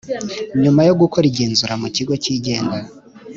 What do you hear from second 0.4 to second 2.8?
nyuma yo gukora igenzura mu Kigo cyigenga